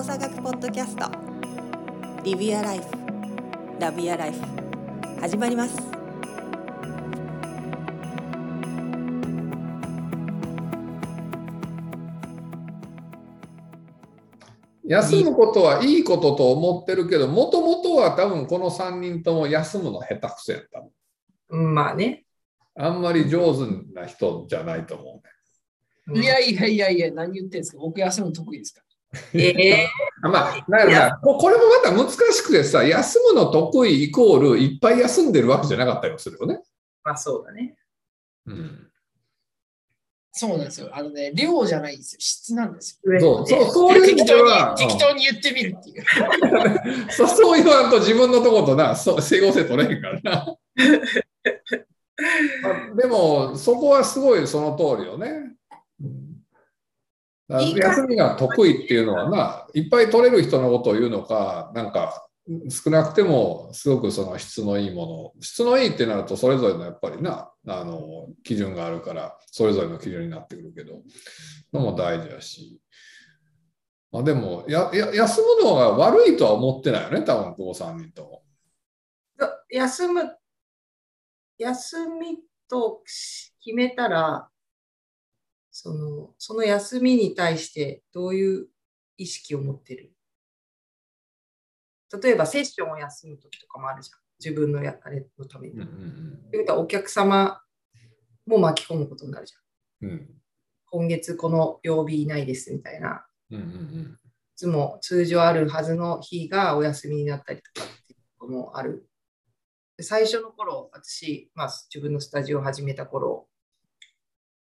[0.00, 1.10] 動作学ポッドキャスト。
[2.24, 2.84] リビアライフ。
[3.78, 4.40] ラビアライフ。
[5.20, 5.76] 始まります。
[14.84, 20.82] 休むことはいいことと思ってるけど、もともとは多分この3人とも休むの下手くそやった。
[21.50, 21.74] うん。
[21.74, 22.24] まあね。
[22.74, 25.20] あんまり上手な人じゃないと思
[26.08, 26.22] うね。
[26.22, 27.78] いやいやいやいや、何言ってんですか。
[27.78, 28.80] 僕休むの得意ですか
[29.34, 29.88] ええ
[30.22, 36.62] あまあ、だからさここれもまた難しくてさ、休むの得意イコールいっぱい休んでるわけじゃなかったりもするよね。
[37.02, 37.74] まあそうだね。
[38.46, 38.90] うん、
[40.32, 40.90] そうなんですよ。
[40.92, 42.18] あのね、量じゃないんですよ。
[42.20, 43.20] 質なんですよ。
[43.20, 46.04] そうそうそういう意味適当に適当に言ってみるっていう。
[47.02, 50.56] う んそうそう言わんと自分のとことな、そう整合性取れへんからな。
[52.62, 55.54] まあでも、そこはすごいその通りよね。
[57.50, 62.28] 休みが得意っていうのはな、いっぱい取れる人のことを言うのか、なんか
[62.68, 71.02] 少なくてもすごくその質のいいもの、質のいいってなるとそれぞれのやっぱりな、あの基準があるから、それぞれの基準になってくるけど、
[71.72, 72.80] のも大事だし。
[74.12, 78.42] まあ、でもやや、休むのが悪いとは思ってないよね、多分ここ3人とも。
[79.70, 80.36] 休む、
[81.58, 84.49] 休みと決めたら、
[85.70, 88.68] その、その休みに対してどういう
[89.16, 90.12] 意識を持ってる？
[92.22, 94.20] 例えばセッションを休むときとかもあるじゃん。
[94.44, 95.74] 自分のやあれのために。
[95.74, 95.84] うんう
[96.56, 97.60] んうかお客様
[98.46, 100.08] も巻き込むことになるじゃん。
[100.08, 100.28] うんうん
[100.92, 103.24] 今月この曜日いないですみたいな。
[103.50, 104.18] うんうん
[104.56, 109.06] いつも通常あるはずの日がお休みになったりとかっていうこともある。
[109.96, 113.46] で最初の頃、私、まあ、自分のスタジオを始めた頃、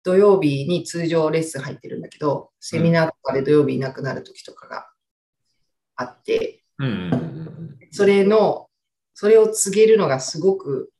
[0.02, 4.90] 土曜日に通常レッスン入ってるんだけど、セミナーとかで土曜日いなくなる時とかが
[5.96, 8.68] あって、うんそれの、
[9.14, 10.92] それを告げるのがすごく、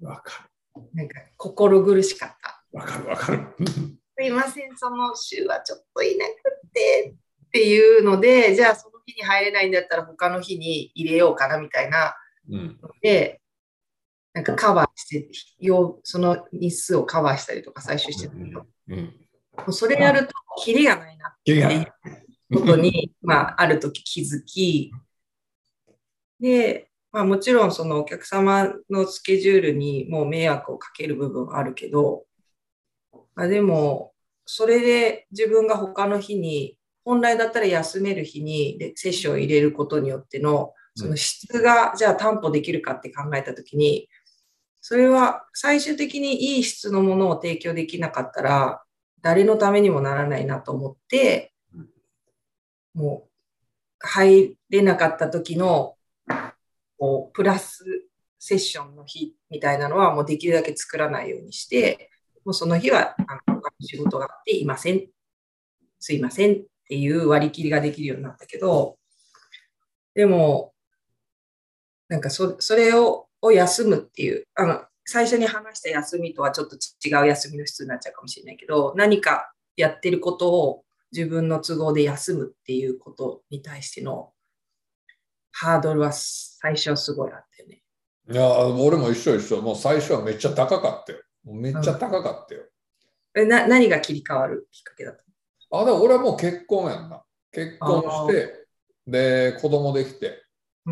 [0.00, 0.48] うんわか
[0.92, 2.62] なんか心苦しかった。
[2.72, 3.46] るわかるわかる。
[4.16, 6.30] すいません、その週はちょっといなく
[6.66, 7.14] って。
[7.46, 12.16] っていうので、じゃあその日に入れないんだったら他の日に入れようかなみたいな。
[12.50, 12.78] うん。
[12.82, 13.40] ので、
[14.34, 15.28] なんかカバーして、
[15.60, 19.14] ようその日数をカバーしたりとか最初してたけど、もうん
[19.68, 24.92] うそれやるとキリがないなっていうことに、まあ、ある時気づき、
[26.40, 32.24] で、まあもちろんそのお客様のスケジュールにもう迷惑をかける部分はあるけど、
[33.36, 34.12] まあ、でも、
[34.46, 44.08] それで自分が他の日に、本来だったら休める日にでセッションを入れることによっての、その質がじゃあ担保できるかって考えたときに、
[44.86, 48.82] それは最終的にいい質のものを提供できなかったら、
[49.22, 51.54] 誰のためにもならないなと思って、
[52.92, 53.30] もう
[54.00, 55.96] 入れなかった時の
[56.98, 57.82] こうプラス
[58.38, 62.10] セッションの日みたいなのはもうできるだけ作らないようにして、
[62.44, 65.06] もうその日はあの仕事があっていません、
[65.98, 66.56] すいませんっ
[66.90, 68.98] ていう割り切りができるようになったけど、
[70.14, 70.74] でも、
[72.10, 84.32] なんかそれをを休むっていう、あの最初に話した休みとはちょっと違う休みの質になっちゃうかもしれないけど、何かやってることを自分の都合で休むっていうことに対しての
[85.52, 87.82] ハードルは最初はすごいあったよね。
[88.30, 89.60] いや、俺も一緒一緒。
[89.60, 91.18] もう最初はめっちゃ高かったよ。
[91.44, 92.62] めっちゃ高かったよ。
[93.36, 95.24] えな何が切り替わるきっかけだった
[95.76, 97.22] あ、でも俺はもう結婚やんな。
[97.52, 98.66] 結婚して、
[99.06, 100.34] で、子供できての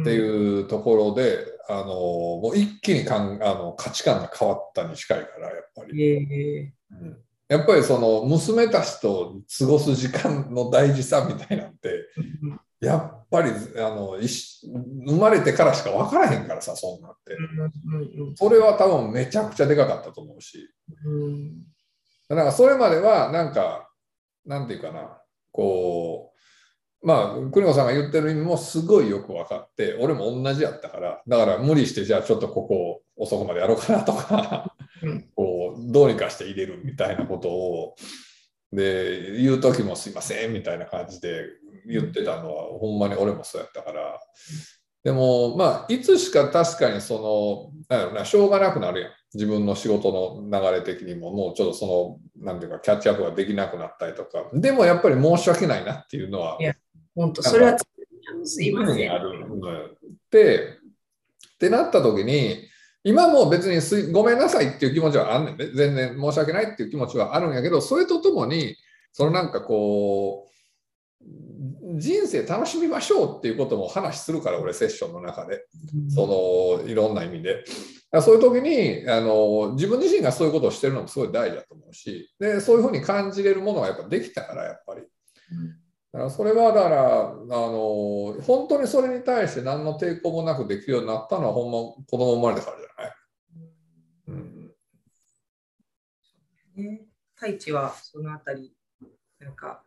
[0.00, 6.02] っていうところで、あの、もう一気にかんあの価値観が変わったに近いから、やっぱり。
[6.02, 7.18] えうん。
[7.48, 14.66] やっぱりその娘たちと過ごす時間の大事さみたいなんて、ーやっぱりあのいし
[15.06, 17.34] 生まれてからしか分からへんからさ、そんなんって。
[17.34, 18.36] うんうん。
[18.36, 20.68] それは多分めちゃくちゃでかかったと思うし。
[21.04, 21.58] うん。
[22.28, 23.88] だからそれまではなんか、
[24.46, 25.20] なんていうかな、
[25.52, 26.31] こう、
[27.04, 35.28] まあ、邦子さんが言ってる意味もすごいよく分かって、俺も同じやったから、だから無理して、じゃあちょっとここ遅くまでやろうかなとか、うん。
[35.34, 37.94] こう、どうにかして入れるみたいなことを、
[38.72, 41.44] で、言う時もすいませんみたいな感じで
[41.86, 44.20] 言ってたのは、ほんまに俺もそうやったから、
[45.04, 49.10] でも、まあ、いつしか確かにその、なんな、しょうがなくなるやん。
[49.34, 56.58] 自分の仕事の流れ的にも、もうちょっとその、なんていうか、キャッチアップができなくなったりとか、でもやっぱり申し訳ないなっていうのは、
[57.14, 57.76] 本当、それは
[58.44, 59.12] すいません。
[59.12, 59.90] あるのよ
[60.30, 60.78] で、
[61.54, 62.68] ってなった時に、
[63.04, 65.70] 今も別にすいごめんなさいっていう気持ちはあんねんね。
[65.74, 68.76] 全然申し訳ないっていう気持ちはあるんやけど、それとともに、
[69.12, 70.48] そのなんかこ
[71.94, 75.66] 人生楽しみましょうっていうことも話するから俺セッションの中で
[76.08, 77.64] そのいろんな意味で
[78.20, 85.02] そういう時にあの自分自身がそういうことをしてるのもすごい大事だと思うしでそういうふうに感じれるものがやっぱできたからやっぱり。
[86.12, 93.12] だからそれはだからあの本当にそれに対して何の抵抗もなくできるようになったのはほんま子供生まれたからじゃない？
[94.28, 94.72] うん。
[96.76, 97.00] ね、
[97.34, 98.74] 太一はそのあたり
[99.40, 99.82] なんか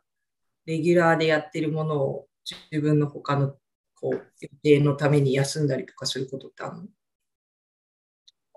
[0.66, 2.28] レギュラーでやってるものを
[2.72, 3.56] 自分の他の
[3.94, 6.84] こう予定のために休んだりとかすることってあるの？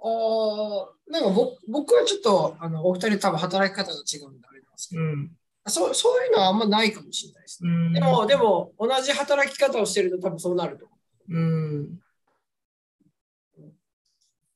[0.00, 5.32] あなんか僕僕はちょっとあのお二人多分働き方が違うんであれなんですけど、うん
[5.68, 7.70] そうそういうのはあんまないかもしれないですね。
[7.70, 10.94] うんでも、でも同じ働き方をしてると多分そうなると思
[11.30, 12.00] うん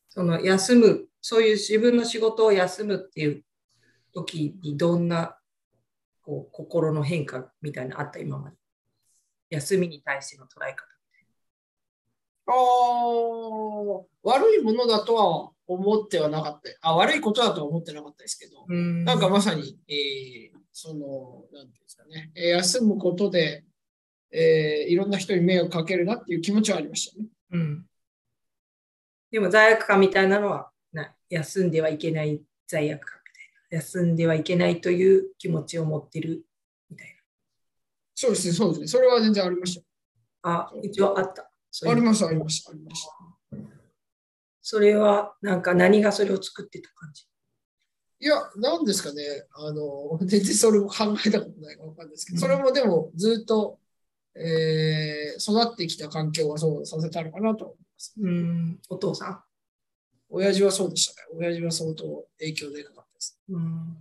[0.08, 3.44] その休む、そういう自分の仕事を休むっていう
[4.14, 5.38] 時にどんな
[6.22, 8.56] こう心の変化みたいなのあった今まで。
[9.50, 10.84] 休みに対しての捉え方。
[12.46, 12.50] う。
[12.50, 16.88] ああ、悪いものだとは思ってはなかった。
[16.88, 23.64] あ、悪いことだとは思ってなかったですけど、うんなんかまさに、えーその、なんていうんですかね、えー休むことで、
[24.30, 27.26] えーいろんな人に迷惑かけるなっていう気持ちはありましたね。
[27.52, 27.86] うん。
[29.30, 31.14] でも罪悪感みたいなのはない。
[31.30, 33.32] 休んではいけない罪悪感み
[33.70, 33.82] たいな。
[33.82, 36.44] 休んではいけないという気持ちを持ってる
[36.90, 37.16] みたい
[38.14, 38.86] そうですね、そうですね。
[38.86, 39.80] それは全然ありまし
[40.42, 40.48] た。
[40.48, 40.58] な。
[40.60, 41.42] あ、一応あった。
[41.42, 43.12] ありました、ありました、ありました。
[44.60, 47.26] それはなんか何がそれを作ってた感じ？
[48.22, 49.22] いや、なんですかね、
[49.52, 53.78] あの、全然それも考えたことないかわかんないですけど、それもでもずっと、
[54.34, 58.14] えー育ってきた環境はそうさせたのかなと思います。
[58.20, 59.42] うん、お父さん？
[60.30, 61.28] 親父はそうでしたね。
[61.36, 63.38] 親父は相当影響でかかったです。
[63.50, 63.96] うん。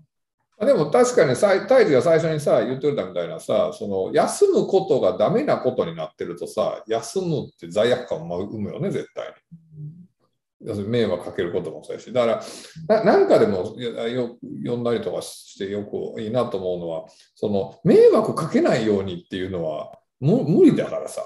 [0.60, 9.34] あでも確かにさ太一が最初にさ言ってたみたいなさその休むことがダメなことになってるとさ休むって罪悪感を生むよね絶対
[9.76, 9.91] に。
[10.64, 12.44] 要するに迷惑かけることもそうやしだか
[12.88, 17.06] らななんかでもよ呼んだりとかしてよくいいなと思うのは
[17.36, 21.22] その迷惑かけないようにっていうのは無理だからさ。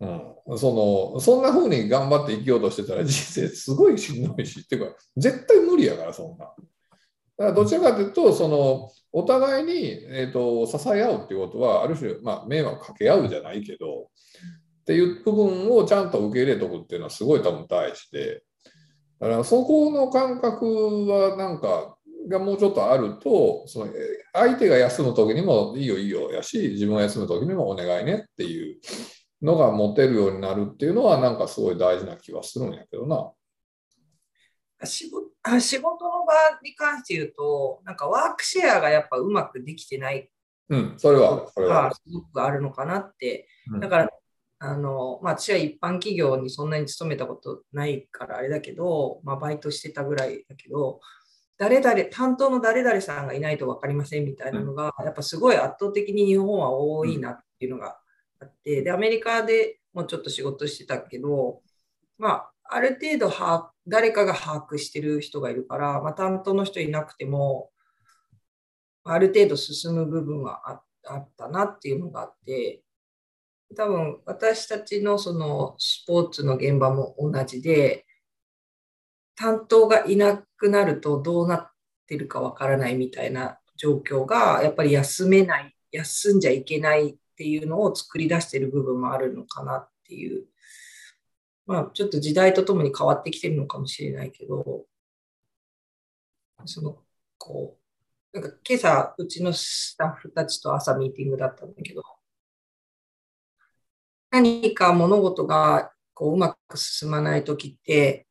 [0.00, 6.44] うん、そのそんな風に頑張って生きようとしてたら人生すごいしんどいしっていうか絶対無理やからそんな。
[6.44, 6.54] だか
[7.38, 14.08] らどちらかというとそのお互いに、えー、と支え合うっていうことはある種、まあ、迷惑かけ合うじゃないけど
[14.88, 18.42] っていう部分をちゃんと受け入れておくっていうのはすごい多分大事で
[19.20, 21.94] だからそこの感覚はなんか
[22.26, 23.92] がもうちょっとあるとそのえー
[24.32, 28.76] 相手が休む時にもいいよいいよやし自分が休む時にもお願いねっていう
[29.42, 33.30] のが持てるようになるっていうのはなんかすごい大事な気はするんやけどな。
[34.86, 40.30] 仕事あ仕事の場に関して言うと、なんかワークシェアがやっぱうまくできてない
[40.68, 41.94] うん、それは、それはが。
[41.94, 43.48] すごくあるのかなって。
[43.72, 44.08] うんだから、
[44.60, 51.00] あの、まあ、私は一般企業にそんなに勤めたことないからあれだけど、まあ、バイトしてたぐらいだけど、
[51.58, 57.98] 誰々、担当の誰々さんがいないと分かりませんみたいなのが、やっぱすごい圧倒的に日本は多いなっていうのが
[58.40, 61.60] あって、で、アメリカでもうちょっと仕事してたけど、
[62.16, 67.70] まあ、ある程度把握誰かが把握してる人がいるから、まあ、担当の人いなくても、
[69.04, 72.82] ある程度進む部分はああったなっていうのがあって、
[73.76, 78.06] 多分私たちのそのスポーツの現場も同じで、
[79.36, 81.70] 担当がいなくなるとどうなっ
[82.06, 90.46] てるかわからないみたいな状況が、やっぱり休めない、休んじゃいけないっていうのを作り出してる部分もあるのかなっていう。
[91.66, 94.86] まあちょっと時代とともに変わってきてるのかもしれないけど、
[96.64, 96.98] その、
[97.38, 97.78] こ
[98.32, 102.02] う、なんか今朝、うちのスタッフたちと朝ミーティングだったんだけど、
[104.30, 108.26] 何か物事がこううまく進まないときって、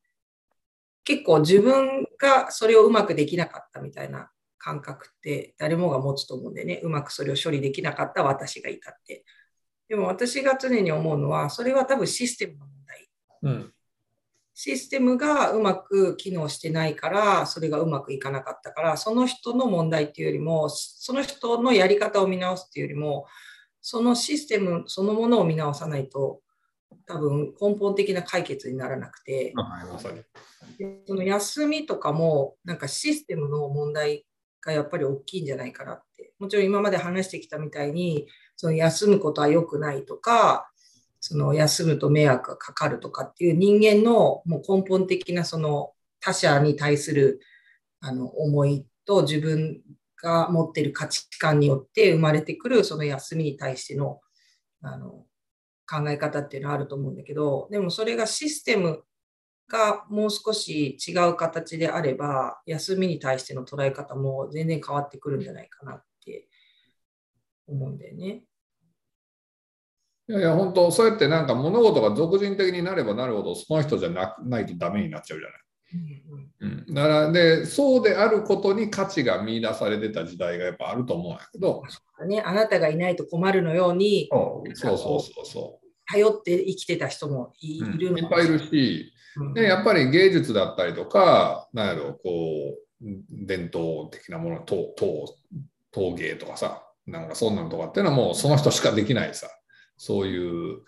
[1.04, 9.24] 結構自分がそれをうまくできなかったみたいな感覚って誰もが持つと思うんでね、うまくそれを処理できなかった私がいたって。
[9.88, 13.10] でも私が常に思うのは、それは多分システムの問題。
[13.44, 13.74] うん。
[14.54, 23.28] システムがうまく機能してないから、それがうまくいかなかったから、その人の問題っていうよりも、その人のやり方を見直すっていうよりも、
[23.90, 26.42] そのシステムそのものを見直さないと、
[27.06, 29.54] 多分根本的な解決にならなくて、
[31.06, 34.26] その休みとかも、なんかシステムの問題
[34.60, 36.34] がやっぱり大きいんじゃないかなって。
[36.38, 38.28] もちろん今まで話してきたみたいに、
[38.58, 40.70] その休むことは良くないとか、
[41.22, 47.40] その休むと迷惑がかかるとかっていう人間のもう根本的なその他者に対する
[48.02, 49.80] あの思いと自分
[50.22, 54.20] が持っている価値観によって生まれてくるその休みに対しての
[54.82, 55.26] あの
[55.90, 59.04] 考え方っていうのはあると思うんだけど、でもそれがシステム
[59.70, 66.48] がもう少し違う形であれば、休みに対しての捉え方も全然変わってくるんじゃないかなって
[67.68, 68.44] 思うんだよね。
[70.30, 75.60] いやいや、本当、そうやってなんか物事が俗人的になればなるほど、その人じゃなないとダメになっちゃうじゃない。
[76.60, 81.84] うん、だからでそうであることに価値が見出されてた時代がやっぱあると思うんやけど、
[82.28, 85.88] ね、あなたがいないと困るのようにそうそうそうそう。
[86.10, 88.26] 頼って生きてた人もい,、るのい。
[88.26, 89.54] っぱいいるし、うん。
[89.54, 95.26] でやっぱり芸術だったりとかなんやろこう伝統的なもの陶陶
[95.92, 99.48] 陶芸とかさなんかそんなんとかっていうのはもうその人しかできないさ
[99.98, 100.80] そういう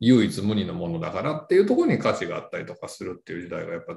[0.00, 3.96] 唯一無二のものだからっていうところに価値があったりとかするっていう時代がやっぱ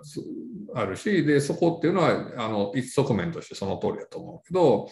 [0.75, 4.90] あるしでそこっていうのはあの一側面としてその通りだと思うけど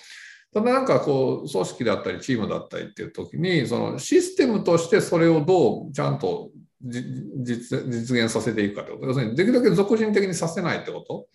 [0.53, 9.05] ただなんかこう組織だったりチームだったりっていう時にそのシステムとしてそれをどうちゃんと実実現させていくかってこと。
[9.07, 11.27] 要するにできるだけ俗人的にさせないってこと。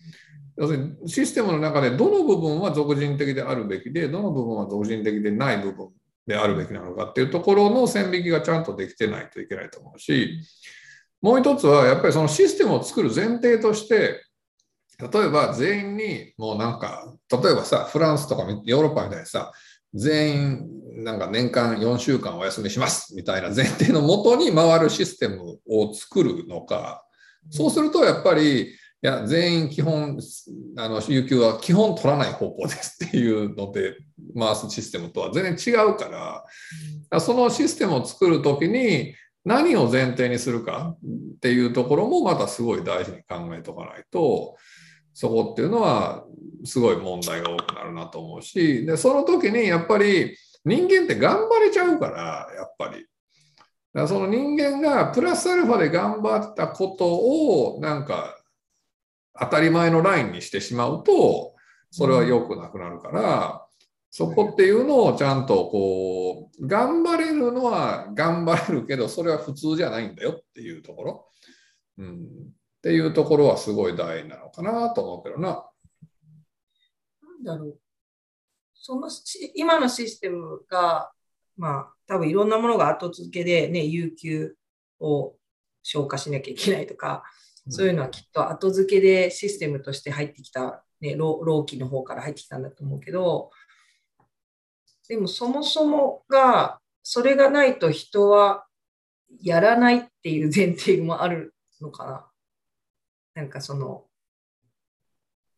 [0.57, 5.89] 要するにシステムの中でどの部分は俗人的であるべきでどの部分は俗人的でない部分
[6.27, 10.39] であるべきなのかっていうところの線引きがちゃんとできてないといけないと思うし
[11.21, 14.23] もう一つはやっぱりそのシステムを作る前提として
[14.99, 19.51] 例えば全員にもうなんか例えばさフランスとかヨーロッパみたいにさ
[19.93, 27.05] 全員なんか年間4週間お休みしますみたいな 前提のもとに回るシステムを作るのか
[27.49, 28.75] そうするとやっぱり
[29.05, 30.17] や全員基本
[30.77, 33.97] あの有給は基本取らない方向ですっていうので
[34.37, 36.43] 回すシステムとは全然違うか
[37.11, 44.55] らそのシステムを作る時に何を前提にするかっていうところもまたすごい大事に考えておかないと
[45.13, 46.25] そこっていうのは
[46.63, 50.35] すごい問題が多くなるなと思うしでその時にやっぱり
[50.65, 53.05] 人間って頑張れちゃうからやっぱり。
[53.93, 58.35] だからその人間がプラスアルファで頑張ったことをなんか
[59.39, 61.55] 当たり前のラインにしてしまうと
[61.91, 63.65] それは良くなくなるから、
[64.17, 71.27] そこっていうのをちゃんとこう頑張れるのは頑張れるけどそれは普通じゃないんだよっていうところ、
[71.97, 75.65] うん、っていうところはすごい大事なのかなと思うけどな。
[77.21, 77.79] なんだろう。
[78.73, 79.09] その
[79.55, 81.11] 今のシステムが、
[81.57, 84.55] まあ、多分いろんなものが後付けでね、有給
[84.99, 85.33] を
[85.81, 87.23] 消化しなきゃいけないとか、
[87.69, 93.49] そういうのはきっと後付けでシステムとして入ってきた、ね、労労基の方から入ってきたんだと思うけど、
[95.07, 98.65] でもそもそもが、それがないと人は
[99.41, 102.31] やらないっていう前提もあるのかな。
[103.35, 104.05] なんかその、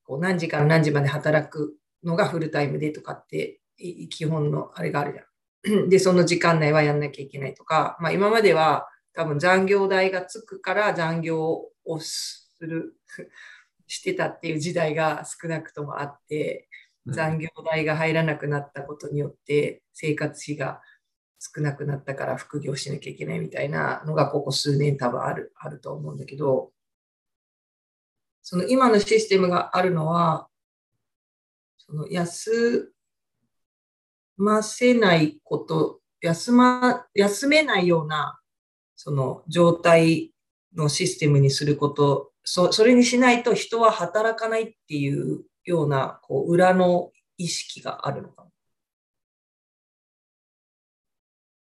[0.03, 3.59] こう何時から何時まで働くのがフルタイムでとかって
[4.09, 5.21] 基本のあれがあるじゃ
[5.85, 5.89] ん。
[5.89, 8.87] で、その時間内はやんなきゃいけないとか、まあ今までは
[9.17, 12.95] 多分残業代がつくから残業をする、
[13.87, 16.69] してたっていう時代が少なくともあって、
[17.07, 20.81] 残業代が入らなくなったことによって生活費が
[21.39, 26.71] 少なくなったから副業しなきゃいけないみたいなのがここ数年多分ある、あると思うんだけど、
[28.43, 30.47] その今のシステムがあるのは、
[31.79, 32.93] その休
[34.35, 38.39] ませないこと、休ま、休めないような、
[38.97, 40.33] その状態
[40.75, 48.47] のシステムにすること、そそれにしないと人は働かないっていうような、こう、裏の意識があるのか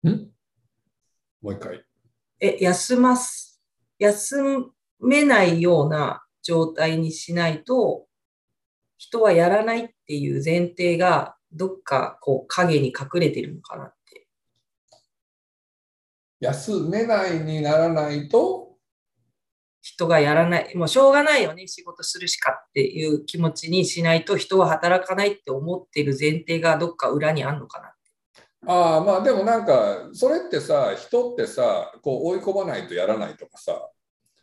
[0.03, 0.11] な？
[0.11, 0.31] ん？
[1.41, 1.83] もう一回。
[2.39, 3.61] え、休ます、
[3.99, 4.37] 休
[4.99, 8.07] めないような状態にしないと、
[8.97, 13.85] 人はやらないっていう前提が、どっかこう影に隠れてるのかな？
[13.85, 13.98] って。
[16.39, 18.69] 休めないにならないと
[19.81, 27.93] 人がやらない、もうしょうがないよね、仕事するしかっていう気持ちにしないと人は働かないって思ってる前提がどっか裏にあるのかな。
[28.67, 33.89] ああまあでもなんかそれってさ人ってさこう追い込まないとやらないとかさ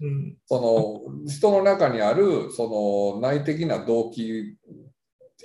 [0.01, 0.37] うん。
[0.47, 4.57] その人の中にあるその内的な動機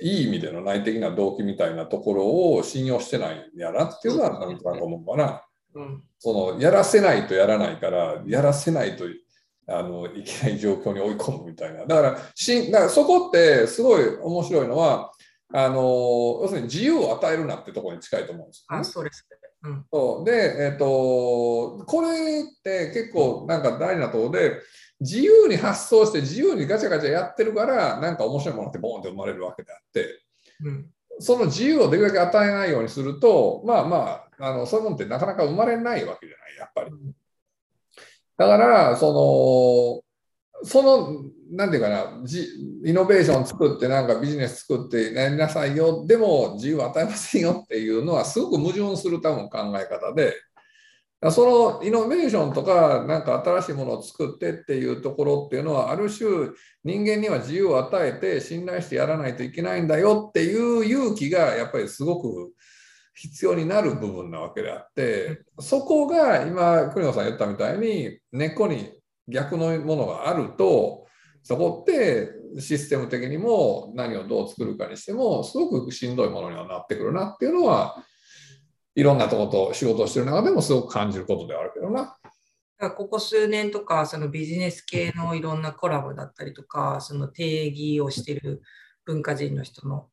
[0.02, 5.44] いい意味での内的な動機みたいなところを信用してないんやなっていうのはなんとなく思うかな。
[5.76, 6.04] うん。
[6.20, 9.06] そのやらせないとやらないからやらせないと
[9.68, 15.12] あのいけない状況に追い込むみたいなだからしだからそこってすごい面白いのは
[15.54, 15.76] あの
[16.44, 19.26] 要するに自由を与えるなってところに近いと思うんですよねあ、そうです。
[19.64, 19.86] うん。
[19.92, 24.60] そうで、えっとこれって結構なんか大事なところで
[25.00, 30.24] 自由に発想して自由にガチャガチャやってるからなんか面白いものってボーンって生まれるわけであって
[30.64, 30.90] うん。
[31.22, 33.98] その自由をできるだけ与えないようにすると、まあま
[34.40, 36.92] あ、あのそういうものってなかなか生まれないわけじゃない、やっぱり。
[38.38, 42.24] だから、その、その、なんていうかな、
[42.86, 50.34] イノベーション作って、なんかビジネス作ってやりなさいよ、でも自由を与えませんよっていうのは、すごく矛盾する多分考え方で、
[51.30, 56.50] そのイノベーションとか、なんか新しいものを作ってっていうところっていうのは、ある種、
[56.84, 62.54] 人間には自由を与えて、信頼してやらないといけないんだよっていう勇気が、やっぱりすごく
[63.14, 68.92] 必要になる部分なわけであって、そこが今、栗野さん言ったみたいに、根っこに
[69.28, 71.06] 逆のものがあると、
[71.44, 78.04] そこってシステム的にも何をどう作るかにしても、すごくしんどいものにはなってくるなっていうのは、
[78.96, 82.18] いろんなとこと仕事をしてる中でもすごく感じることではあるけどな。
[82.96, 88.64] ここ数年とか、そのビジネス系のいろんなコラボだったりとか、その定義をしてる
[89.06, 90.08] 文化人の人の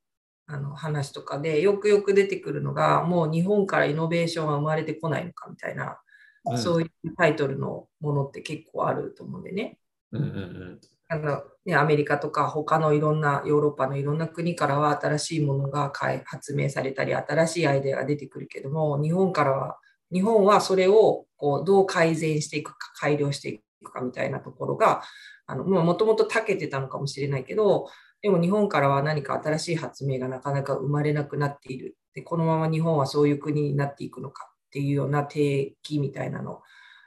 [0.51, 5.99] あの話とかで、よくよく出てくるのが、もう日本からイノベーションは生まれてこないのかみたいな、
[6.47, 9.79] うん、そういうタイトルのものって結構あると思うんでね。
[10.13, 15.91] うんうんうんあのね、アメリカとか他のいろんなヨーロッパのいろんな国からは新しいものが
[16.25, 19.79] 発明されたり新しいアイデアが出てくるけども日本からは
[20.13, 25.03] 日本はそれをこうどう改善していくか改良していくかみたいなところが
[25.47, 27.89] もともと長けてたのかもしれないけど
[28.23, 31.97] でも日本からは何か新しい発明がなかなか生まれなくなっている。
[32.15, 36.63] でこのまま日本はそういう国になっていくのかっていうような定義みたいなの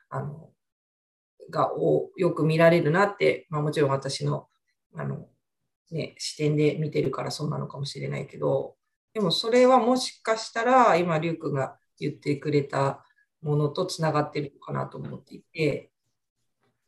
[0.09, 0.49] あの
[1.51, 4.47] がをよく見られるなって、まあ、もちろん私の
[4.95, 5.27] あの、
[5.91, 8.75] ね、視点で見てるからそうなのかもしれないけど、
[9.13, 13.05] でもそれはもしかしたら今、リュウ君が言ってくれた
[13.41, 15.91] ものとつながってるのかなと思っていて、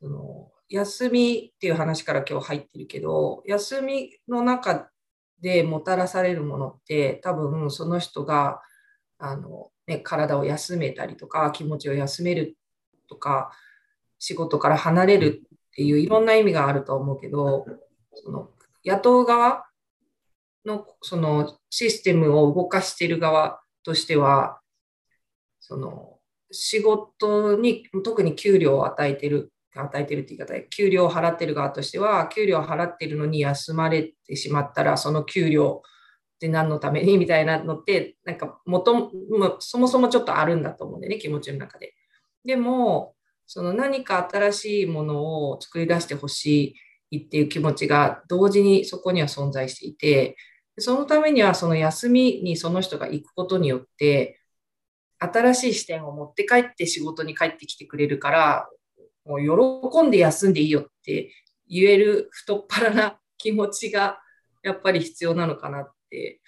[0.00, 4.90] その休みっていう話から今日入ってるけど、休みの中
[5.40, 8.62] でもたらされるものって多分その人が
[9.18, 12.56] あの、ね、体を休めたりとか気持ちを休める
[13.08, 13.52] とか
[14.24, 17.66] 仕事から離れるっていういろんな意味があると思うけど、
[18.14, 18.48] その
[18.82, 19.66] 野党側
[20.64, 24.60] のそのシステムを動かしている側としては、
[25.60, 26.16] その
[26.50, 35.82] 仕事に特に給料を与えてる、与えてるって言い方で、給料を払ってる側としては、給料を払ってるのに休まれてしまったら、その給料
[36.36, 39.10] って何のために みたいなのって、なんか元も、
[39.58, 41.94] そもそもちょっとあるんだと思うんでね、気持ちの中で。
[42.42, 43.13] でも、
[43.46, 46.76] その何か新しいものを作り出してほし
[47.10, 50.36] いっていう気持ちが同時にそこには存在していて、
[50.78, 54.40] そのためにはその休みにその人が行くことによって、
[55.18, 58.68] 新しい視点を持って帰って仕事に帰ってきてくれるから、
[59.24, 61.32] もう喜んで休んでいいよって
[61.68, 64.18] 言える太っ腹な気持ちが
[64.62, 66.40] やっぱり必要なのかなって。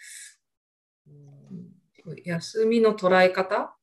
[2.25, 3.75] 休みの捉え方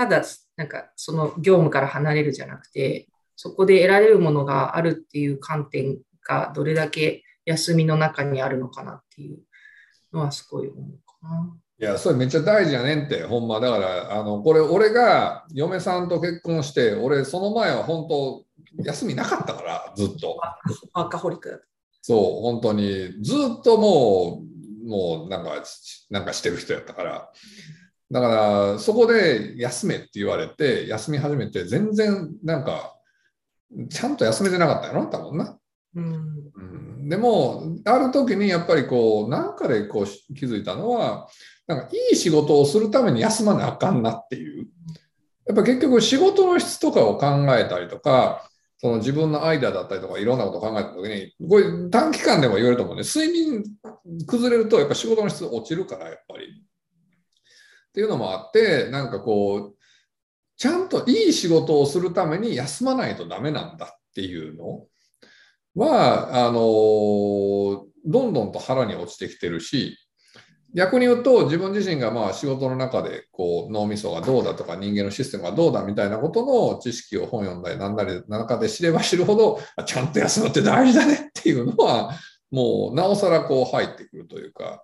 [0.00, 0.22] ただ
[0.56, 9.40] なんかその業務から離れるじゃなくて、そこで得られるものがあるっていう観点がどれだけ休みの中にあるのかなっていう
[10.10, 11.54] のはすごい思うかな。
[11.78, 13.60] いや、それめっちゃ大事やねんって、ほんま。
[13.60, 18.44] だから、あの、これ、俺が嫁さんと結婚して、俺、その前は本当、
[18.82, 20.38] 休みなかったから、ずっと。
[20.94, 21.62] ワーカホリック
[22.00, 24.42] そう、本当に、ずっとも
[24.82, 25.62] う、もう、なんか、
[26.08, 27.30] なんかしてる人やったから。
[28.10, 32.96] だからそこで休めって言われて休み始めて全然なんか
[33.88, 35.56] ちゃんと休めてなかったよな多分な。
[35.94, 36.04] うん、
[36.54, 36.62] う
[37.02, 41.28] ん、でもある時にやっぱりこうなんかでこう気づいたのは
[41.66, 44.66] なんかいい仕事をするために休まなあかんなっていう
[45.46, 53.64] やっぱ結局仕事の質とかを考えたりとかその自分のアイデアだったりとかいろんなことを考えた時にこれ短期間でも言えると思うね睡眠
[54.26, 56.64] 崩れるとやっぱ仕事の質落ちるからやっぱり。
[57.90, 59.76] っていうのもあってなんかこう
[60.56, 64.84] ちゃんといい仕事をするために休まないとダメなんだっていうの
[65.74, 69.98] はあのどんどんと腹に落ちてきてるし
[70.72, 82.12] 逆に言うと自分自身がまあ仕事の中でこう脳みそがどうだとか人間のシステムがどうだみたいなことの知識を本読んだりなんだり中で知れば知るほどちゃんと休むって大事だねっていうのは
[82.50, 84.82] もうなおさらこう入ってくるというか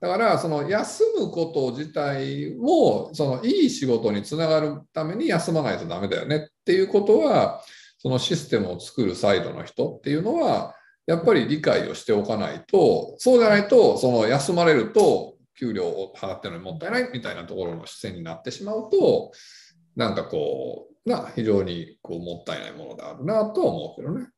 [0.00, 7.62] だからその休むこと自体もそのいい仕事につながるために休まないとダメだよねっていうことは
[7.98, 10.74] そのシステムを作るサイドの人っていうのは
[11.06, 19.32] やっぱり理解をしておかないとそうじゃないとその休まれると給料を払ってるのにもったいないみたいなところの視線になってしまうと
[19.96, 24.28] なんかこうな非常にこうもったいないものであるなとは思うけどね。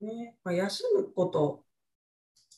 [0.00, 1.63] ねま、休むこと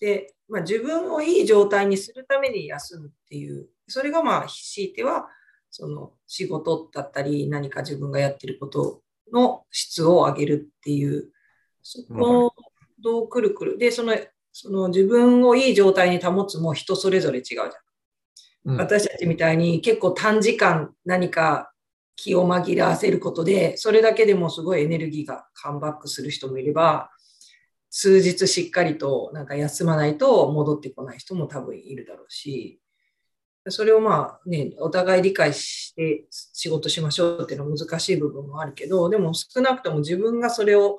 [0.01, 5.29] で、まあ、自分をいい状態にするために休むっていう、それがまあ、強いては、
[5.71, 11.31] その仕事だったり、何か自分がやってることの質を上げるっていう、
[11.83, 12.53] そこを
[12.99, 13.79] どうくるくる。
[13.79, 14.17] で、その、
[14.53, 17.69] その自分をいい状態に保つも人それぞれ違うじゃん。
[17.69, 21.71] うん私たちみたいに結構短時間何か
[22.17, 27.11] 気を紛らわせることで、それだけでもすごいエネルギーがカムバックする人もいれば、
[27.99, 32.79] 数日しっかりとなんか休まないと戻ってこない人も多分いるだろうし、
[33.71, 40.99] それをまあね、お互い理解して仕事しましょうっていうのは難しい部分もあるけど、でも少なくとも自分がそれを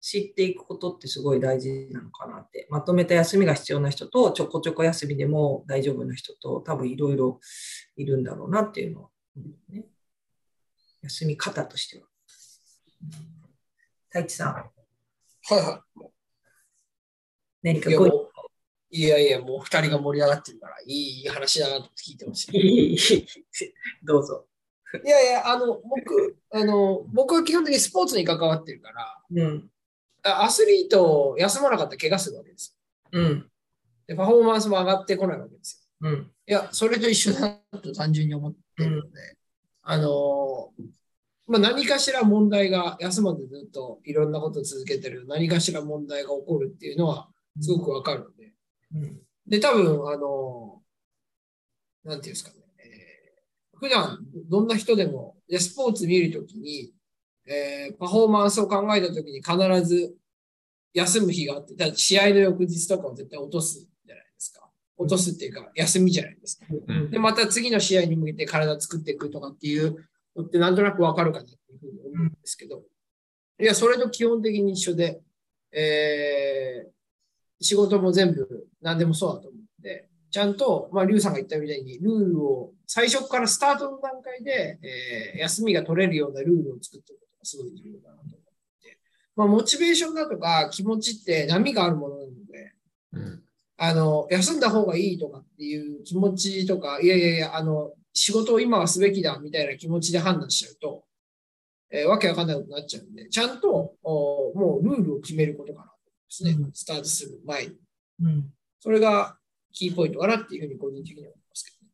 [0.00, 2.66] 知っていくことってすごい大事なのかなって。
[2.68, 7.38] まとめた休みが必要な人と、ちょこちょこ休みでも大丈夫な人と、多分いろいろ
[7.94, 9.08] いるんだろうなっていうのは、
[9.68, 9.86] ね、
[11.02, 12.08] 休み方としては。
[14.08, 14.77] 太一さん、
[15.48, 15.82] はいは
[17.62, 17.94] 何かい。
[18.90, 22.52] いやいやいや、もう二人が盛り上がってるから、いい話だなと聞いてました。
[22.54, 22.98] いい
[24.04, 24.46] どうぞ。
[25.04, 29.70] いやいや、あの、僕、あの、僕は基本的にスポーツに関わってるから、うん。
[30.22, 32.76] あアスリート休まなかったら怪我するわけです
[33.12, 33.20] よ。
[33.20, 33.50] うん。
[34.06, 36.10] で、パフォーマンスも上がってこないわけですよ。
[36.10, 36.30] うん。
[36.46, 39.36] いや、それと一緒だと単純に思ってるので、
[39.82, 40.72] あの、
[41.48, 47.28] まあ、何かしら問題が、休まずずっといろんなことを続けてる、何かしら問題が起こるっていうのは
[47.60, 48.52] すごくわかるので、
[48.94, 49.18] うん。
[49.46, 50.82] で、多分、あの、
[52.04, 56.92] なんていうんですかね、えー普段どんな人でも、でスポーツ見るときに、
[57.46, 60.14] えーパフォーマンスを考えたときに必ず
[60.92, 64.68] 休む日があって、だ試合の翌日とかは絶対落とすじゃないですか。
[64.96, 66.66] 落とすっていうか、休みじゃないですか。
[66.88, 69.96] うんで、また次の試合に向けて体作っていくとかっていう
[70.38, 72.82] のってなんとなくわかるかなっていうふうに思うんですけど、
[73.60, 75.20] いや、それと基本的に一緒で、
[75.72, 76.98] えー
[77.60, 88.38] 仕事も全部何でもそうだと思って、ちゃんと、まあ、リュウさんが言ったみたいに、ルールを最初からスタートの段階で、えー休みが取れるようなルールを作っておくことがすごい重要だなと思っ
[88.80, 88.98] て、
[89.34, 92.72] まあ、モチベーションだとか気持ちって波があるものなので、
[93.12, 93.42] うん。
[93.76, 101.04] あの、休んだ方がいいとかっていう気持ちとか、いやいやいや、あの、仕事を今はすべきだみたいな気持ちで判断しちゃうと、
[101.88, 106.50] えーわけわかんないことになっちゃうんで、ちゃんと、おもうルールを決めることかなと思いますね。
[106.50, 107.76] うんスタートする前に。
[108.22, 108.52] うん。
[108.80, 109.38] それが
[109.72, 111.92] キーポイントかなっていうふうに個人的には思いますけどね。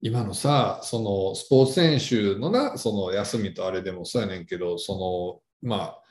[0.00, 6.02] 今のさ、そのスポーツ選手のな、その休みとあれでもそうやねんけど、その、まあ、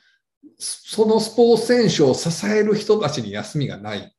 [0.58, 4.14] そのスポーツ選手を支える人たちに休みがない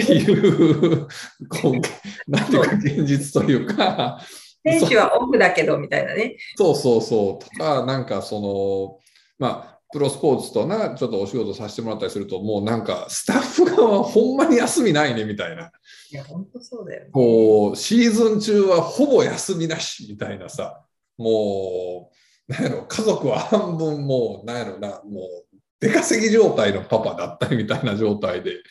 [0.00, 1.06] いう、
[1.48, 4.20] こうなんていうか現実というか、
[4.64, 6.36] 選手はオフだけど、みたいなね。
[6.56, 8.98] そうそうそう、とか、なんかその、
[9.38, 15.70] まあ、プロスポーツとな、ちょっとお仕事させてもらったりすると、もうなんか、スタッフ側はほんまに休みないねみたいな。
[16.10, 17.10] いや、本当そうだよね。
[17.12, 20.82] こう、シーズン中はほぼ休みなしみたいなさ、
[21.16, 22.10] も
[22.48, 25.43] う、なんやろ、家族は半分もう、なんやろな、もう、
[25.80, 28.62] 出稼ぎ状態のパパだったりみたいな状態で、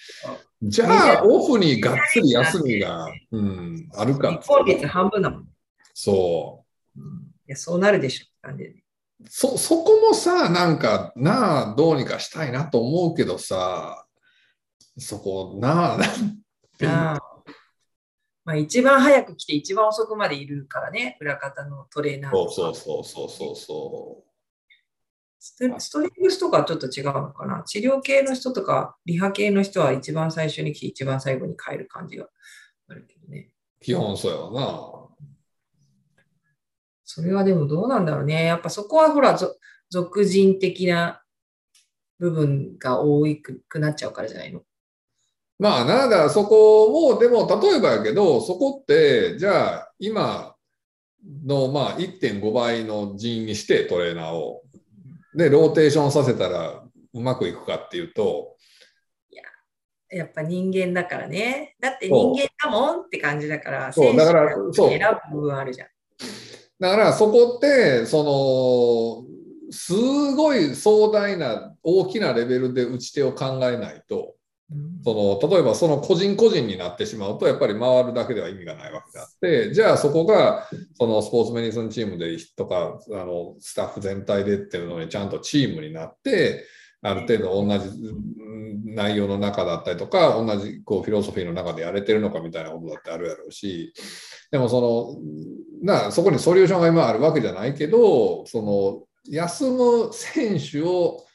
[0.62, 5.48] じゃあ、オフにがっつり休みが、うん、あるかっ日て本率半分だもん。
[5.94, 7.00] そう。
[7.00, 7.04] い
[7.48, 8.84] や、そうなるでしょって感じでね。
[9.30, 14.06] そ、そこもさ、なんか、なあ、どうにかしたいなと思うけどさ、
[14.98, 15.98] そこ、なあ、
[16.80, 17.16] なあ。
[17.16, 17.34] あ
[18.46, 24.33] まあ、一番早く来て一番遅くまでいるからね、裏方のトレーナーそうそうそうそうそうそスト
[25.46, 25.58] ス
[25.92, 27.64] トリングスとかはちょっと違うのかな？
[27.64, 32.30] 治療系の人とか、リハ系の人は一番最初に来て一番最後に帰る感じが
[32.88, 33.50] あるけどね。
[33.82, 33.84] う。
[33.84, 34.90] 基本そうやわな。
[37.04, 38.46] それはでもどうなんだろうね。
[38.46, 39.58] やっぱそこはほら、ぞ
[39.90, 41.22] 俗人的な
[42.20, 43.26] 部分が多
[43.68, 44.62] くなっちゃうからじゃないの？
[45.60, 50.56] まあな、だからそこを、でも例えばやけど、そこって、じゃあ今
[51.46, 54.62] のまあ1.5倍の人員にしてトレーナーを。
[55.36, 58.56] で、ローテーションさせたらうまくいくかっていうと、
[60.10, 61.76] やっぱ人間だからね。
[61.80, 65.00] だって人間だもんって感じだから、そうだから選手そう選
[65.32, 65.88] ぶ部分あるじゃん。
[66.80, 69.94] だからそこって、その、す
[70.36, 74.43] ごい壮大な大きなレベルで打ち手を考えないと、うん
[75.04, 86.66] その例えばその個人個人になってしまうとやっぱり回るだけでは意味がないわけであってじゃあそこがそのスポーツメディスンチームでとかあのスタッフ全体でっていうのにちゃんとチームになって
[87.02, 87.90] ある程度同じ
[88.86, 93.94] 内容の中だったりとか同じこうフィロソフィーの中でやれてるのかみたいなことだってあるやろうし
[94.52, 95.20] でもそ
[95.84, 101.26] のなそこにソリューションが今あるわけじゃないけどその休む選手を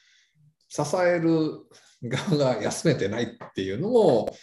[0.69, 1.51] 支える
[2.03, 4.33] 側が休めてないっていうのも、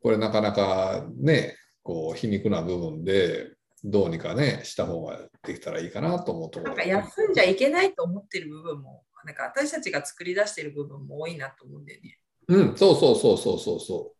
[0.00, 3.52] これなかなかね、こう皮肉な部分で、
[3.84, 12.18] どうにかね、した方ができたらいいかなと思うとなんか休んじゃいけないと思ってる部分も、なんか私たちが作り出してる部分も多いなと思うんだよね。
[12.48, 14.14] うん、そうそうそうそうそうそ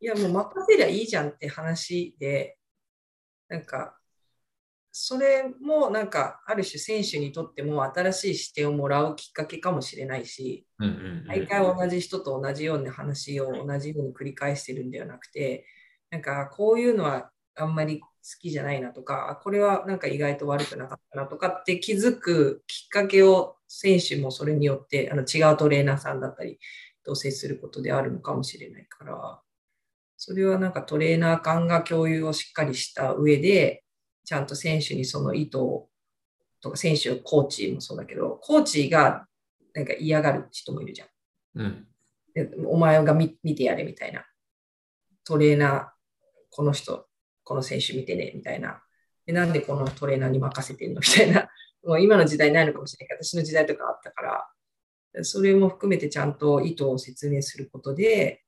[0.00, 2.58] いや、もう任せりゃいいじゃんって話で、
[3.48, 3.98] なんか、
[4.94, 10.66] それもなんか、ある種選手にとっても新しい視点をもらうきっかけかもしれないし、
[11.26, 15.64] 毎回同じ人と同じような話を同じように繰り返してるんではなくて、
[16.10, 18.06] なんかこういうのはあんまり好
[18.38, 26.58] きじゃないなとか、あこれはなんか意外と悪くなかったなとかって気づくきっかけを選手もそれによってあの違うトレーナーさんだったり
[27.02, 29.40] と接することであるのかもしれないから、
[30.18, 33.82] それはなんかトレーナー間が共有をしっかりした上で、
[34.24, 35.88] ちゃんと選手にその意図を
[36.62, 39.26] とか選手、コーチもそうだけど、コーチが
[39.74, 41.08] なんか嫌がる人もいるじゃん。
[41.56, 41.86] うん
[42.34, 44.24] でお前が見見てやれみたいな。
[45.24, 45.86] トレーナー、
[46.50, 47.06] この人、
[47.44, 48.82] この選手見てね、みたいな。
[49.26, 51.00] でなんでこのトレーナーに任せてんの？
[51.00, 51.48] みたいな。
[51.84, 54.22] もう今の時代ないのかもしれないけど、私の時代とかあったか
[55.14, 58.44] ら、それも含めてちゃんと意図を説明することで、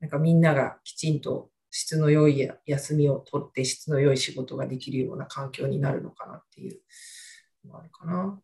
[0.00, 6.80] なんかみんながきちんと質の良いや休みを取って質の良い仕事ができるような環境になるのかなっていう
[7.66, 8.40] のがあるかな。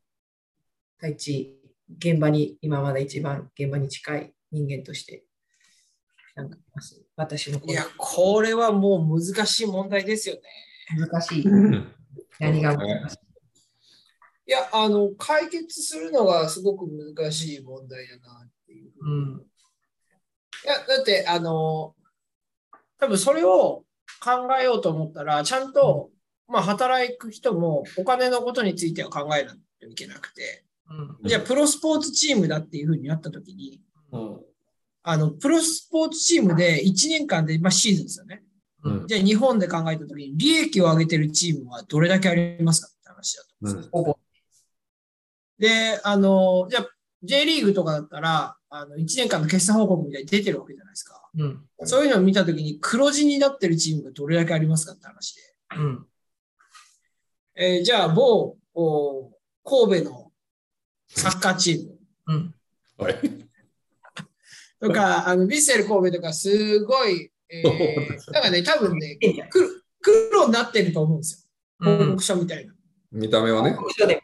[1.00, 1.58] 第一、
[1.98, 5.24] 現場に、今まで一番現場に近い人間として、
[6.34, 6.58] なんか
[7.16, 10.42] 私のこいや、これはもう難しい問題ですよね。
[10.98, 11.46] の難しい。
[11.46, 11.92] うん
[12.40, 13.18] 何が難しい？
[14.46, 18.92] いや、あの、解決するのがすごく難しい問題だなっていう。
[19.00, 19.46] うん。
[20.64, 21.94] いや、だって、あの、
[23.04, 23.84] 多分それを
[24.22, 26.10] 考えようと思ったら、ちゃんと、
[26.48, 30.64] まあ、働く人もお金のことについては考えないといけなくて、
[31.20, 31.28] うん。
[31.28, 33.80] じゃあ、プロスポーツチームだっていうふうになったときに、
[34.12, 34.40] うん
[35.06, 38.42] あの、プロスポーツチームで1年間で、まあ、シーズンですよね。
[38.84, 43.90] うんじゃあ、日本で考えたときに、利益を上げてるチームはどれだけありますかって話だと思うんですよ。
[43.92, 44.18] ほぼ。
[45.58, 46.88] で、あの、じゃあ、
[47.22, 51.23] J リーグとかだったら、あの、1年間の決算報告みたいに出てるわけじゃないですか。
[51.38, 51.68] うん。
[51.84, 55.42] そういうのを見たときに黒字になってるチームがどれだけありますかって話で。
[55.76, 56.06] うん。
[57.56, 59.30] えーじゃあ、某、お
[59.64, 60.32] 神戸の
[61.08, 62.54] サッカーチームうん。
[62.98, 63.14] はい
[64.80, 69.18] とか、あの、ヴィッセル神戸とか、すごい、えー、なんかね、多分ね、
[69.48, 69.68] 黒
[70.00, 71.48] 黒になってると思うんです
[71.80, 71.90] よ。
[71.90, 72.22] うん報告。
[72.22, 72.74] 書みたいな。
[73.10, 73.76] 見た目はね。
[73.90, 74.22] 一緒で。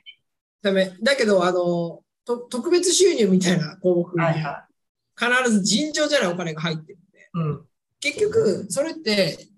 [0.62, 0.92] ダメ。
[1.03, 4.66] だけど、あの、と特別収入みたいな項目にはいは
[5.20, 7.18] 必ず尋常じゃないお金が入ってるんで。
[7.18, 7.22] い。
[7.35, 7.66] うん。
[8.00, 9.48] 結局、それって、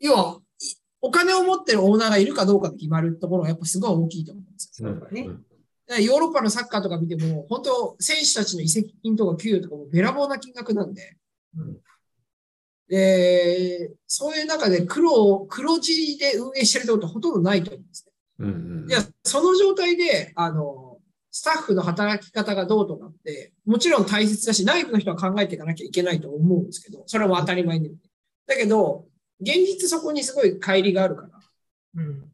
[0.00, 4.90] 要は、いお金を持ってるオーナーがいるかどうかで決まるところがやっぱすごい大きいと思うんですよ。
[4.90, 5.44] そうだねうん
[5.98, 11.16] ヨーロッパのサッカーとか見ても、本当、選手たちの移籍金とか給与とかもべらぼうな金額なんで、
[11.56, 11.76] うん
[12.90, 18.12] で、そういう中で黒、黒字で運営してるってことはほとんどないと思うんですね。
[18.40, 20.89] うんうんいや、その状態で、あの、
[21.30, 27.94] スタッフの働き方がどうとかって、もちろん大切だし、内部の人は考えていかなきゃいけないと思うんですけど、それは当たり前に。
[28.46, 29.06] だけど、
[29.40, 32.24] 現実そこにすごい乖離があるから、うん。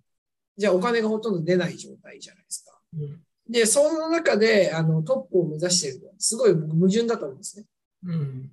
[0.57, 2.79] じゃあお金がほとんど出ない状態じゃないですか。
[2.95, 3.21] うん。
[3.49, 7.67] で、その中で、あの、トップを目指してるのは、すごい僕矛盾だと思うんですね。
[8.05, 8.51] うん。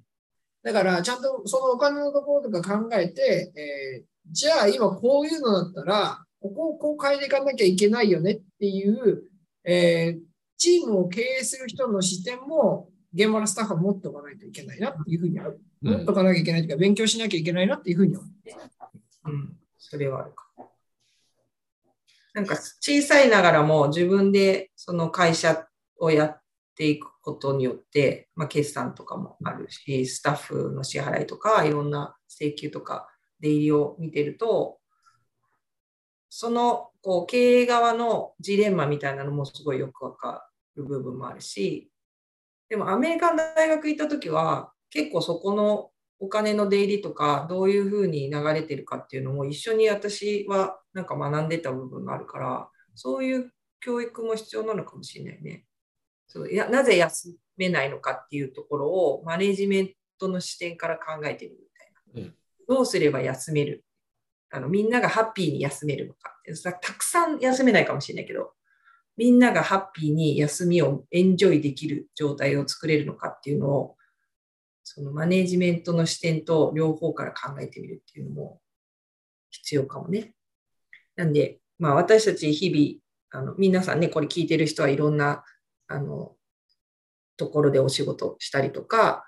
[0.62, 9.24] だから、ちゃんとそのお金のところとか考えて、えーじゃあ今こういうのだったら、ここをこう変えていかなきゃいけないよねっていう、
[9.66, 15.52] えーチームを経営する人の視点も、現場のスタッフは持っておかないといけないなっていうふうにある。
[15.52, 19.32] うん持っておかなきゃいけないというか、勉強しなきゃいけないなっていうふうに思う。
[19.32, 19.58] うん。
[19.78, 20.46] それはあるか。
[22.34, 25.68] なんか小さいながらも自分でその会社
[26.00, 26.42] をやっ
[26.76, 33.08] ていくことによって、まあ、決算とかもあるし、スタッフの支払いとか、いろんな請求とか
[33.40, 34.80] 出入りを見てると、
[36.30, 41.92] そのこう経営側のジレンマみたいなのもすごいよくわかる部分もあるし、
[42.70, 45.90] でもアメリカの大学行った時は結構そこの
[46.20, 55.66] お金の出入りとかどういうふうに流れてるかっていうのも一緒に私はなんか学んでた部分があるからそういう教育も必要なのかもしれないね。
[56.28, 61.58] そういやなぜ休めないのかっていうところをマネジメントの視点から考えてみる
[62.14, 62.28] みたいな。
[62.28, 62.36] うん
[62.68, 63.84] どうすれば休める
[64.54, 66.36] あのみんながハッピーに休めるのか
[66.82, 68.52] たくさん休めないかもしれないけど
[69.18, 73.96] みんながハッピーに休みをエンジョイできる状態を作れるのかっていうのを
[74.84, 78.60] そのマネジメントの視点と両方から考えてみるっていうのも
[79.50, 80.34] 必要かもね。
[81.16, 85.44] なんで、まあ私たち日々、あの皆さんね、これ聞いてる人はいろんな、
[85.88, 86.36] あの、
[87.38, 89.26] ところでお仕事したりとか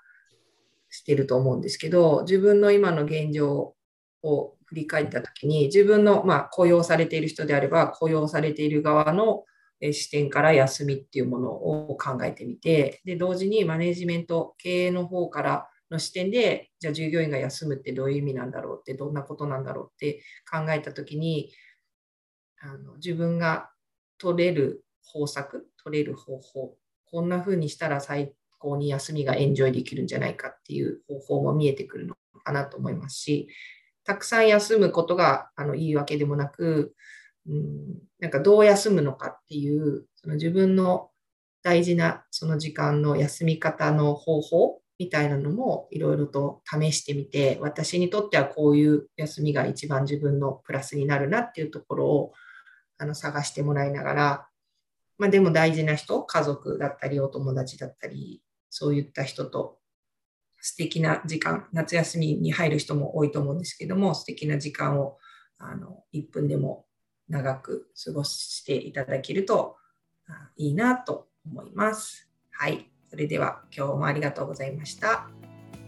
[0.90, 3.74] してると思うんですけど、自分の今の現状
[4.22, 9.44] を振り返ったときに、自分の、まあ、雇用されている人であれば、雇用されている側の
[9.80, 21.52] 視点から休みっていうものを考えてみて、で、同時にマネジメント、経営の方からの視点で、じゃあ従業員が休むってどういう意味なんだろうって、どんなことなんだろうって考えたときに、
[22.60, 23.70] あの自分が
[24.18, 33.48] 取れる方策、取れる方法、こんな風にしたら最高に休みがエンジョイできるんじゃないかっていう方法も見えてくるのかなと思いますし、
[34.06, 36.94] たくさん休むことがあのいいわけでもなく、
[37.48, 41.10] うん、なんかどう休むのかっていう、その自分の
[41.62, 52.32] 大事なその時間の休み方の方法みたいなのもいろいろと試してみて、私にとってはこういう休みが一番自分のプラスになるなっていうところを
[52.98, 54.48] あの探してもらいながら、
[55.18, 59.78] まあ、でも大事な人、家族だったり、お友達だったり、そういった人と
[60.66, 65.16] 素敵な時間、夏休みに入る人も多いと思うんですけども、素敵な時間を
[65.58, 66.86] あの1分でも
[67.28, 69.76] 長く過ごしていただけると
[70.56, 72.28] いいなと思います。
[72.50, 72.90] はい。
[73.08, 75.12] それでは今日もありがとうございました。
[75.12, 75.30] あ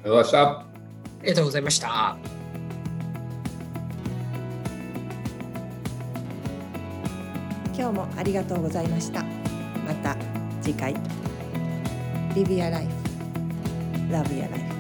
[0.04, 0.40] りがとうございました。
[0.40, 0.66] あ
[1.24, 2.16] りがとうございました。
[7.76, 9.24] 今日もありがとうございました。
[9.84, 10.16] また
[10.62, 10.94] 次回。
[12.36, 12.97] Live your life.
[14.10, 14.77] Love your life.